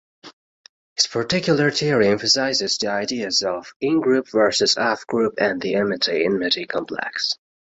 [0.95, 7.35] His particular theory emphasises the ideas of 'In-group versus Out-group', and the 'Amity-Enmity Complex'.